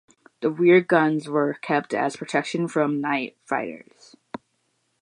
The 0.41 0.49
rear 0.49 0.81
guns 0.81 1.29
were 1.29 1.53
kept 1.53 1.93
as 1.93 2.15
protection 2.15 2.67
from 2.67 3.01
night 3.01 3.37
fighters. 3.45 4.15